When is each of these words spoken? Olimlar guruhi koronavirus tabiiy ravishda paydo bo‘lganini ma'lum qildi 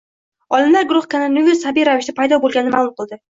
Olimlar 0.57 0.87
guruhi 0.91 1.09
koronavirus 1.11 1.61
tabiiy 1.65 1.87
ravishda 1.91 2.17
paydo 2.23 2.41
bo‘lganini 2.47 2.75
ma'lum 2.79 2.97
qildi 3.03 3.21